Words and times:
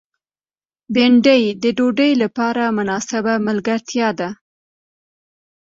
بېنډۍ 0.93 1.43
د 1.63 1.65
ډوډۍ 1.77 2.11
لپاره 2.23 2.63
مناسبه 2.77 3.33
ملګرتیا 3.47 4.09
ده 4.19 4.29